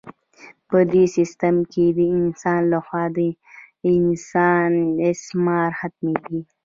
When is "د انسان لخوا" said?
1.97-3.03